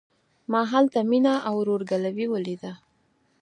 [0.51, 2.71] ما هلته مينه او ورور ګلوي وليده.